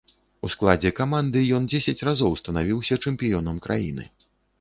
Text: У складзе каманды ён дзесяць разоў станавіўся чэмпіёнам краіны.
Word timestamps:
У 0.47 0.49
складзе 0.53 0.91
каманды 0.99 1.43
ён 1.57 1.67
дзесяць 1.73 2.05
разоў 2.07 2.33
станавіўся 2.41 2.99
чэмпіёнам 3.05 3.61
краіны. 3.67 4.09